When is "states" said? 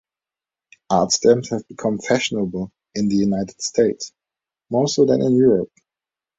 3.61-4.11